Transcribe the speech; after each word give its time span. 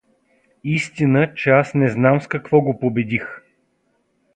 Истина, 0.63 1.33
че 1.35 1.49
аз 1.49 1.73
не 1.73 1.89
знам 1.89 2.21
с 2.21 2.27
какво 2.27 2.61
го 2.61 2.79
победих… 2.79 3.41